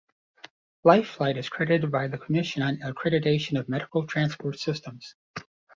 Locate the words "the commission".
2.07-2.63